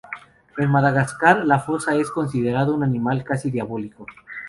[0.57, 4.07] En Madagascar, el fosa es considerado un animal casi diabólico.